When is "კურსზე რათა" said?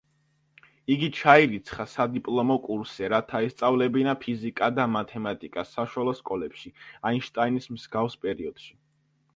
2.63-3.43